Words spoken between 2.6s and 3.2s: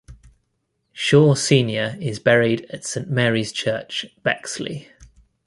at Saint